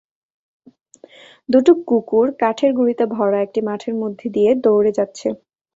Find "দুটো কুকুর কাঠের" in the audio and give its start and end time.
1.49-2.71